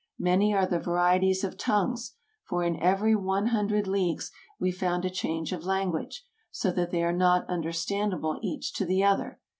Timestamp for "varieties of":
0.79-1.59